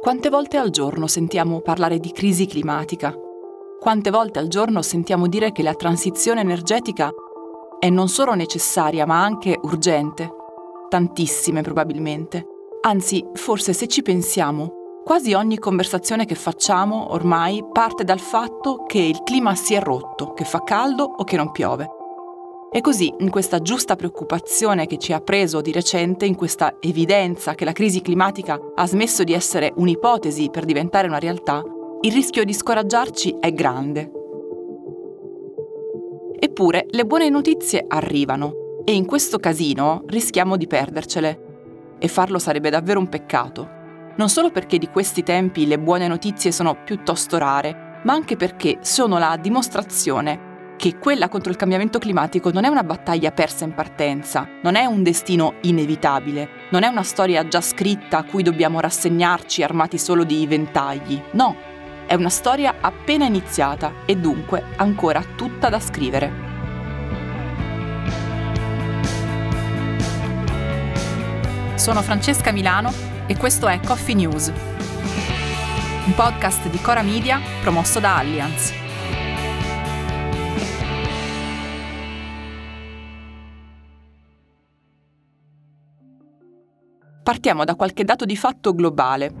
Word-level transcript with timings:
Quante 0.00 0.30
volte 0.30 0.56
al 0.56 0.70
giorno 0.70 1.06
sentiamo 1.06 1.60
parlare 1.60 1.98
di 1.98 2.10
crisi 2.10 2.46
climatica? 2.46 3.14
Quante 3.78 4.08
volte 4.10 4.38
al 4.38 4.48
giorno 4.48 4.80
sentiamo 4.80 5.26
dire 5.26 5.52
che 5.52 5.62
la 5.62 5.74
transizione 5.74 6.40
energetica 6.40 7.12
è 7.78 7.90
non 7.90 8.08
solo 8.08 8.32
necessaria 8.32 9.04
ma 9.04 9.22
anche 9.22 9.58
urgente? 9.60 10.32
Tantissime 10.88 11.60
probabilmente. 11.60 12.46
Anzi, 12.80 13.22
forse 13.34 13.74
se 13.74 13.88
ci 13.88 14.00
pensiamo, 14.00 15.02
quasi 15.04 15.34
ogni 15.34 15.58
conversazione 15.58 16.24
che 16.24 16.34
facciamo 16.34 17.12
ormai 17.12 17.62
parte 17.70 18.02
dal 18.02 18.20
fatto 18.20 18.84
che 18.86 19.00
il 19.00 19.22
clima 19.22 19.54
si 19.54 19.74
è 19.74 19.82
rotto, 19.82 20.32
che 20.32 20.44
fa 20.44 20.62
caldo 20.62 21.04
o 21.04 21.24
che 21.24 21.36
non 21.36 21.52
piove. 21.52 21.99
E 22.72 22.80
così, 22.82 23.12
in 23.18 23.30
questa 23.30 23.60
giusta 23.60 23.96
preoccupazione 23.96 24.86
che 24.86 24.96
ci 24.96 25.12
ha 25.12 25.20
preso 25.20 25.60
di 25.60 25.72
recente, 25.72 26.24
in 26.24 26.36
questa 26.36 26.76
evidenza 26.78 27.56
che 27.56 27.64
la 27.64 27.72
crisi 27.72 28.00
climatica 28.00 28.60
ha 28.76 28.86
smesso 28.86 29.24
di 29.24 29.32
essere 29.32 29.72
un'ipotesi 29.74 30.50
per 30.52 30.64
diventare 30.64 31.08
una 31.08 31.18
realtà, 31.18 31.64
il 32.02 32.12
rischio 32.12 32.44
di 32.44 32.52
scoraggiarci 32.52 33.38
è 33.40 33.52
grande. 33.52 34.12
Eppure 36.38 36.86
le 36.90 37.04
buone 37.04 37.28
notizie 37.28 37.84
arrivano 37.88 38.82
e 38.84 38.94
in 38.94 39.04
questo 39.04 39.38
casino 39.38 40.04
rischiamo 40.06 40.56
di 40.56 40.68
perdercele 40.68 41.96
e 41.98 42.06
farlo 42.06 42.38
sarebbe 42.38 42.70
davvero 42.70 43.00
un 43.00 43.08
peccato. 43.08 43.68
Non 44.16 44.28
solo 44.28 44.52
perché 44.52 44.78
di 44.78 44.88
questi 44.88 45.24
tempi 45.24 45.66
le 45.66 45.80
buone 45.80 46.06
notizie 46.06 46.52
sono 46.52 46.76
piuttosto 46.84 47.36
rare, 47.36 48.00
ma 48.04 48.12
anche 48.12 48.36
perché 48.36 48.78
sono 48.80 49.18
la 49.18 49.36
dimostrazione 49.36 50.49
che 50.80 50.96
quella 50.96 51.28
contro 51.28 51.50
il 51.50 51.58
cambiamento 51.58 51.98
climatico 51.98 52.50
non 52.50 52.64
è 52.64 52.68
una 52.68 52.82
battaglia 52.82 53.32
persa 53.32 53.66
in 53.66 53.74
partenza, 53.74 54.48
non 54.62 54.76
è 54.76 54.86
un 54.86 55.02
destino 55.02 55.56
inevitabile, 55.60 56.48
non 56.70 56.84
è 56.84 56.86
una 56.86 57.02
storia 57.02 57.46
già 57.46 57.60
scritta 57.60 58.16
a 58.16 58.22
cui 58.22 58.42
dobbiamo 58.42 58.80
rassegnarci 58.80 59.62
armati 59.62 59.98
solo 59.98 60.24
di 60.24 60.46
ventagli, 60.46 61.20
no, 61.32 61.54
è 62.06 62.14
una 62.14 62.30
storia 62.30 62.76
appena 62.80 63.26
iniziata 63.26 63.92
e 64.06 64.16
dunque 64.16 64.64
ancora 64.76 65.22
tutta 65.36 65.68
da 65.68 65.78
scrivere. 65.78 66.32
Sono 71.74 72.00
Francesca 72.00 72.52
Milano 72.52 72.90
e 73.26 73.36
questo 73.36 73.68
è 73.68 73.78
Coffee 73.84 74.14
News, 74.14 74.50
un 76.06 76.14
podcast 76.14 76.70
di 76.70 76.80
Cora 76.80 77.02
Media 77.02 77.38
promosso 77.60 78.00
da 78.00 78.16
Allianz. 78.16 78.79
Partiamo 87.30 87.64
da 87.64 87.76
qualche 87.76 88.02
dato 88.02 88.24
di 88.24 88.34
fatto 88.34 88.74
globale. 88.74 89.32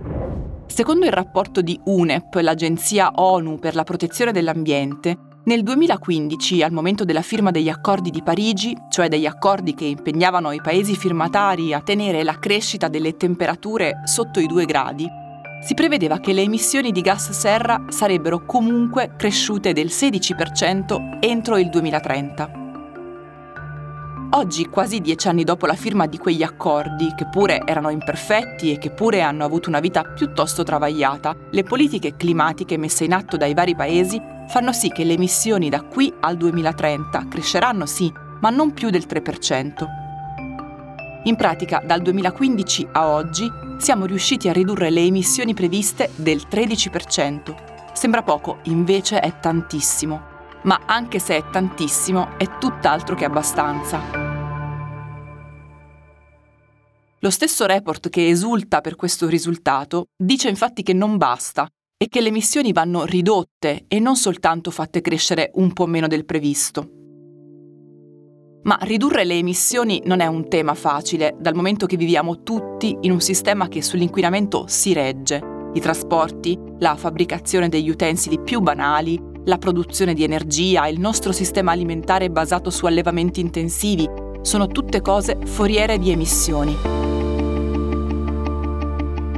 Secondo 0.68 1.06
il 1.06 1.12
rapporto 1.12 1.60
di 1.60 1.76
UNEP, 1.86 2.36
l'agenzia 2.36 3.10
ONU 3.16 3.58
per 3.58 3.74
la 3.74 3.82
protezione 3.82 4.30
dell'ambiente, 4.30 5.18
nel 5.46 5.64
2015, 5.64 6.62
al 6.62 6.70
momento 6.70 7.04
della 7.04 7.20
firma 7.20 7.50
degli 7.50 7.68
accordi 7.68 8.10
di 8.10 8.22
Parigi, 8.22 8.76
cioè 8.90 9.08
degli 9.08 9.26
accordi 9.26 9.74
che 9.74 9.86
impegnavano 9.86 10.52
i 10.52 10.60
paesi 10.60 10.94
firmatari 10.94 11.74
a 11.74 11.80
tenere 11.80 12.22
la 12.22 12.38
crescita 12.38 12.86
delle 12.86 13.16
temperature 13.16 14.02
sotto 14.04 14.38
i 14.38 14.46
2 14.46 14.64
gradi, 14.66 15.08
si 15.60 15.74
prevedeva 15.74 16.20
che 16.20 16.32
le 16.32 16.42
emissioni 16.42 16.92
di 16.92 17.00
gas 17.00 17.30
serra 17.32 17.86
sarebbero 17.88 18.46
comunque 18.46 19.14
cresciute 19.16 19.72
del 19.72 19.88
16% 19.88 21.18
entro 21.18 21.58
il 21.58 21.68
2030. 21.68 22.59
Oggi, 24.32 24.66
quasi 24.66 25.00
dieci 25.00 25.26
anni 25.26 25.42
dopo 25.42 25.66
la 25.66 25.74
firma 25.74 26.06
di 26.06 26.16
quegli 26.16 26.44
accordi, 26.44 27.12
che 27.16 27.26
pure 27.26 27.62
erano 27.64 27.90
imperfetti 27.90 28.70
e 28.70 28.78
che 28.78 28.90
pure 28.90 29.22
hanno 29.22 29.44
avuto 29.44 29.68
una 29.68 29.80
vita 29.80 30.04
piuttosto 30.04 30.62
travagliata, 30.62 31.34
le 31.50 31.64
politiche 31.64 32.14
climatiche 32.14 32.76
messe 32.76 33.02
in 33.02 33.12
atto 33.12 33.36
dai 33.36 33.54
vari 33.54 33.74
paesi 33.74 34.22
fanno 34.48 34.72
sì 34.72 34.90
che 34.90 35.02
le 35.02 35.14
emissioni 35.14 35.68
da 35.68 35.82
qui 35.82 36.14
al 36.20 36.36
2030 36.36 37.26
cresceranno 37.28 37.86
sì, 37.86 38.12
ma 38.40 38.50
non 38.50 38.72
più 38.72 38.90
del 38.90 39.06
3%. 39.08 39.84
In 41.24 41.34
pratica, 41.34 41.82
dal 41.84 42.00
2015 42.00 42.88
a 42.92 43.08
oggi 43.08 43.50
siamo 43.78 44.04
riusciti 44.04 44.48
a 44.48 44.52
ridurre 44.52 44.90
le 44.90 45.00
emissioni 45.00 45.54
previste 45.54 46.08
del 46.14 46.46
13%. 46.48 47.92
Sembra 47.94 48.22
poco, 48.22 48.58
invece 48.64 49.18
è 49.18 49.40
tantissimo 49.40 50.29
ma 50.62 50.82
anche 50.86 51.18
se 51.18 51.36
è 51.36 51.50
tantissimo, 51.50 52.38
è 52.38 52.58
tutt'altro 52.58 53.14
che 53.14 53.24
abbastanza. 53.24 54.38
Lo 57.22 57.30
stesso 57.30 57.66
report 57.66 58.08
che 58.08 58.28
esulta 58.28 58.80
per 58.80 58.96
questo 58.96 59.28
risultato 59.28 60.06
dice 60.16 60.48
infatti 60.48 60.82
che 60.82 60.94
non 60.94 61.18
basta 61.18 61.68
e 62.02 62.08
che 62.08 62.22
le 62.22 62.28
emissioni 62.28 62.72
vanno 62.72 63.04
ridotte 63.04 63.84
e 63.88 64.00
non 64.00 64.16
soltanto 64.16 64.70
fatte 64.70 65.02
crescere 65.02 65.50
un 65.54 65.74
po' 65.74 65.84
meno 65.84 66.06
del 66.06 66.24
previsto. 66.24 66.88
Ma 68.62 68.78
ridurre 68.82 69.24
le 69.24 69.34
emissioni 69.34 70.00
non 70.06 70.20
è 70.20 70.26
un 70.26 70.48
tema 70.48 70.74
facile, 70.74 71.36
dal 71.38 71.54
momento 71.54 71.84
che 71.84 71.96
viviamo 71.96 72.42
tutti 72.42 72.96
in 73.02 73.10
un 73.10 73.20
sistema 73.20 73.68
che 73.68 73.82
sull'inquinamento 73.82 74.64
si 74.66 74.94
regge. 74.94 75.59
I 75.72 75.80
trasporti, 75.80 76.58
la 76.80 76.96
fabbricazione 76.96 77.68
degli 77.68 77.88
utensili 77.88 78.40
più 78.40 78.60
banali, 78.60 79.20
la 79.44 79.56
produzione 79.56 80.14
di 80.14 80.24
energia, 80.24 80.88
il 80.88 80.98
nostro 80.98 81.30
sistema 81.30 81.70
alimentare 81.70 82.28
basato 82.28 82.70
su 82.70 82.86
allevamenti 82.86 83.40
intensivi, 83.40 84.08
sono 84.42 84.66
tutte 84.66 85.00
cose 85.00 85.38
foriere 85.44 85.98
di 85.98 86.10
emissioni. 86.10 86.76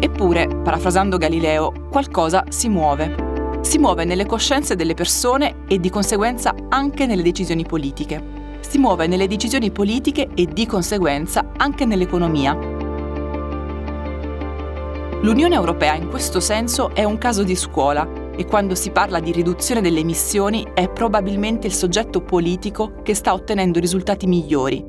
Eppure, 0.00 0.48
parafrasando 0.48 1.18
Galileo, 1.18 1.88
qualcosa 1.90 2.44
si 2.48 2.68
muove. 2.70 3.60
Si 3.60 3.78
muove 3.78 4.04
nelle 4.04 4.24
coscienze 4.24 4.74
delle 4.74 4.94
persone 4.94 5.64
e 5.68 5.78
di 5.78 5.90
conseguenza 5.90 6.54
anche 6.70 7.04
nelle 7.04 7.22
decisioni 7.22 7.64
politiche. 7.66 8.40
Si 8.60 8.78
muove 8.78 9.06
nelle 9.06 9.28
decisioni 9.28 9.70
politiche 9.70 10.30
e 10.34 10.46
di 10.46 10.64
conseguenza 10.64 11.52
anche 11.58 11.84
nell'economia. 11.84 12.71
L'Unione 15.22 15.54
Europea 15.54 15.94
in 15.94 16.08
questo 16.08 16.40
senso 16.40 16.92
è 16.96 17.04
un 17.04 17.16
caso 17.16 17.44
di 17.44 17.54
scuola 17.54 18.32
e 18.34 18.44
quando 18.44 18.74
si 18.74 18.90
parla 18.90 19.20
di 19.20 19.30
riduzione 19.30 19.80
delle 19.80 20.00
emissioni 20.00 20.66
è 20.74 20.90
probabilmente 20.90 21.68
il 21.68 21.72
soggetto 21.72 22.22
politico 22.22 23.02
che 23.04 23.14
sta 23.14 23.32
ottenendo 23.32 23.78
risultati 23.78 24.26
migliori. 24.26 24.84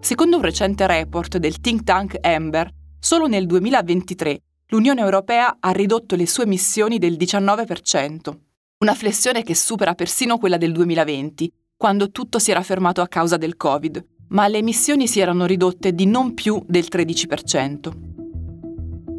Secondo 0.00 0.36
un 0.36 0.42
recente 0.42 0.86
report 0.86 1.36
del 1.36 1.60
think 1.60 1.82
tank 1.82 2.16
Amber, 2.22 2.70
solo 2.98 3.26
nel 3.26 3.44
2023 3.44 4.40
l'Unione 4.68 5.02
Europea 5.02 5.58
ha 5.60 5.70
ridotto 5.72 6.16
le 6.16 6.26
sue 6.26 6.44
emissioni 6.44 6.96
del 6.96 7.18
19%, 7.18 8.38
una 8.78 8.94
flessione 8.94 9.42
che 9.42 9.54
supera 9.54 9.94
persino 9.94 10.38
quella 10.38 10.56
del 10.56 10.72
2020, 10.72 11.52
quando 11.76 12.10
tutto 12.10 12.38
si 12.38 12.52
era 12.52 12.62
fermato 12.62 13.02
a 13.02 13.08
causa 13.08 13.36
del 13.36 13.58
Covid, 13.58 14.02
ma 14.28 14.48
le 14.48 14.56
emissioni 14.56 15.06
si 15.06 15.20
erano 15.20 15.44
ridotte 15.44 15.92
di 15.92 16.06
non 16.06 16.32
più 16.32 16.64
del 16.66 16.86
13%. 16.90 18.15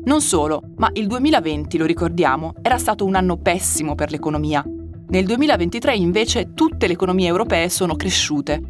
Non 0.08 0.22
solo, 0.22 0.62
ma 0.78 0.90
il 0.94 1.06
2020, 1.06 1.78
lo 1.78 1.86
ricordiamo, 1.86 2.54
era 2.62 2.78
stato 2.78 3.04
un 3.04 3.16
anno 3.16 3.36
pessimo 3.36 3.94
per 3.94 4.10
l'economia. 4.10 4.64
Nel 5.10 5.26
2023 5.26 5.98
invece 5.98 6.54
tutte 6.54 6.88
le 6.88 6.94
economie 6.94 7.28
europee 7.28 7.68
sono 7.68 7.98
cresciute. 7.98 8.62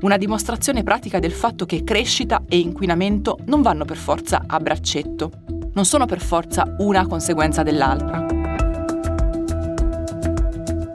Una 0.00 0.16
dimostrazione 0.16 0.82
pratica 0.82 1.18
del 1.18 1.32
fatto 1.32 1.66
che 1.66 1.84
crescita 1.84 2.44
e 2.48 2.56
inquinamento 2.56 3.36
non 3.44 3.60
vanno 3.60 3.84
per 3.84 3.98
forza 3.98 4.44
a 4.46 4.58
braccetto, 4.58 5.32
non 5.74 5.84
sono 5.84 6.06
per 6.06 6.22
forza 6.22 6.64
una 6.78 7.06
conseguenza 7.06 7.62
dell'altra. 7.62 8.24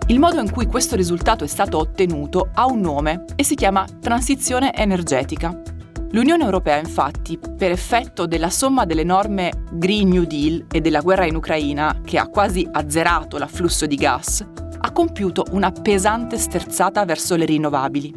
Il 0.08 0.18
modo 0.18 0.42
in 0.42 0.50
cui 0.50 0.66
questo 0.66 0.96
risultato 0.96 1.44
è 1.44 1.48
stato 1.48 1.78
ottenuto 1.78 2.50
ha 2.52 2.66
un 2.66 2.80
nome 2.80 3.26
e 3.36 3.44
si 3.44 3.54
chiama 3.54 3.86
transizione 4.00 4.74
energetica. 4.74 5.62
L'Unione 6.14 6.44
Europea 6.44 6.78
infatti, 6.78 7.40
per 7.40 7.72
effetto 7.72 8.26
della 8.26 8.50
somma 8.50 8.84
delle 8.84 9.06
norme 9.06 9.64
Green 9.72 10.10
New 10.10 10.26
Deal 10.26 10.66
e 10.70 10.82
della 10.82 11.00
guerra 11.00 11.26
in 11.26 11.36
Ucraina, 11.36 12.02
che 12.04 12.18
ha 12.18 12.28
quasi 12.28 12.68
azzerato 12.70 13.38
l'afflusso 13.38 13.86
di 13.86 13.96
gas, 13.96 14.46
ha 14.78 14.92
compiuto 14.92 15.46
una 15.52 15.72
pesante 15.72 16.38
sterzata 16.38 17.06
verso 17.06 17.38
le 17.38 17.46
rinnovabili. 17.46 18.14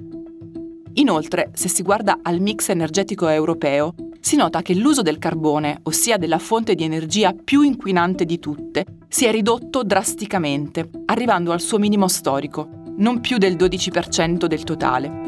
Inoltre, 0.95 1.51
se 1.55 1.69
si 1.69 1.83
guarda 1.83 2.19
al 2.23 2.41
mix 2.41 2.69
energetico 2.69 3.29
europeo, 3.29 3.95
si 4.19 4.35
nota 4.35 4.61
che 4.61 4.75
l'uso 4.75 5.03
del 5.03 5.19
carbone, 5.19 5.79
ossia 5.85 6.17
della 6.17 6.39
fonte 6.39 6.75
di 6.75 6.83
energia 6.83 7.33
più 7.33 7.63
inquinante 7.63 8.25
di 8.25 8.41
tutte, 8.41 8.87
si 9.07 9.25
è 9.27 9.31
ridotto 9.31 9.85
drasticamente, 9.85 10.91
arrivando 11.07 11.53
al 11.53 11.61
suo 11.61 11.79
minimo 11.79 12.09
storico, 12.09 12.69
non 12.97 13.21
più 13.21 13.39
del 13.39 13.55
12% 13.55 14.47
del 14.47 14.65
totale. 14.65 15.24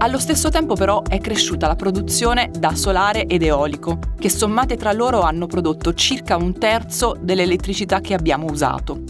Allo 0.00 0.20
stesso 0.20 0.48
tempo 0.48 0.74
però 0.74 1.02
è 1.02 1.18
cresciuta 1.18 1.66
la 1.66 1.74
produzione 1.74 2.52
da 2.56 2.76
solare 2.76 3.26
ed 3.26 3.42
eolico, 3.42 3.98
che 4.16 4.30
sommate 4.30 4.76
tra 4.76 4.92
loro 4.92 5.22
hanno 5.22 5.46
prodotto 5.46 5.92
circa 5.92 6.36
un 6.36 6.56
terzo 6.56 7.16
dell'elettricità 7.20 8.00
che 8.00 8.14
abbiamo 8.14 8.46
usato. 8.46 9.00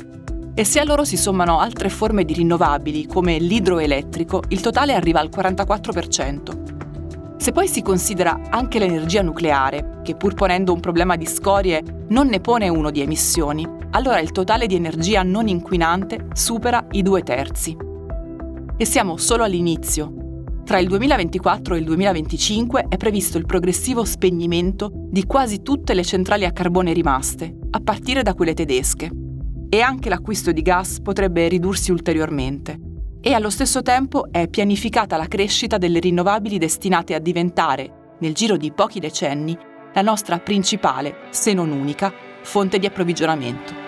E 0.55 0.64
se 0.64 0.81
a 0.81 0.85
loro 0.85 1.05
si 1.05 1.19
sommano 1.19 1.61
altre 1.61 1.90
forme 1.90 2.25
di 2.25 2.32
rinnovabili, 2.32 3.06
come 3.06 3.37
l'idroelettrico, 3.37 4.44
il 4.49 4.62
totale 4.62 4.94
arriva 4.94 5.20
al 5.20 5.29
44%. 5.29 7.37
Se 7.37 7.52
poi 7.52 7.69
si 7.69 7.82
considera 7.82 8.40
anche 8.49 8.79
l'energia 8.79 9.20
nucleare, 9.20 10.00
che 10.02 10.17
pur 10.17 10.32
ponendo 10.32 10.73
un 10.73 10.81
problema 10.81 11.17
di 11.17 11.26
scorie 11.26 11.82
non 12.08 12.29
ne 12.29 12.40
pone 12.40 12.70
uno 12.70 12.90
di 12.90 13.02
emissioni, 13.02 13.69
allora 13.90 14.20
il 14.20 14.32
totale 14.32 14.67
di 14.67 14.75
energia 14.75 15.23
non 15.23 15.49
inquinante 15.49 16.29
supera 16.32 16.87
i 16.93 17.02
due 17.02 17.23
terzi. 17.23 17.76
E 18.75 18.87
siamo 18.87 19.19
solo 19.19 19.44
all'inizio. 19.44 20.17
Tra 20.68 20.78
il 20.80 20.86
2024 20.86 21.76
e 21.76 21.78
il 21.78 21.84
2025 21.86 22.88
è 22.90 22.98
previsto 22.98 23.38
il 23.38 23.46
progressivo 23.46 24.04
spegnimento 24.04 24.90
di 24.92 25.24
quasi 25.24 25.62
tutte 25.62 25.94
le 25.94 26.04
centrali 26.04 26.44
a 26.44 26.52
carbone 26.52 26.92
rimaste, 26.92 27.56
a 27.70 27.80
partire 27.80 28.22
da 28.22 28.34
quelle 28.34 28.52
tedesche. 28.52 29.10
E 29.70 29.80
anche 29.80 30.10
l'acquisto 30.10 30.52
di 30.52 30.60
gas 30.60 31.00
potrebbe 31.00 31.48
ridursi 31.48 31.90
ulteriormente 31.90 32.78
e 33.22 33.32
allo 33.32 33.48
stesso 33.48 33.80
tempo 33.80 34.30
è 34.30 34.46
pianificata 34.48 35.16
la 35.16 35.26
crescita 35.26 35.78
delle 35.78 36.00
rinnovabili 36.00 36.58
destinate 36.58 37.14
a 37.14 37.18
diventare, 37.18 38.16
nel 38.18 38.34
giro 38.34 38.58
di 38.58 38.70
pochi 38.70 39.00
decenni, 39.00 39.56
la 39.94 40.02
nostra 40.02 40.38
principale, 40.38 41.28
se 41.30 41.54
non 41.54 41.70
unica, 41.70 42.12
fonte 42.42 42.78
di 42.78 42.84
approvvigionamento. 42.84 43.88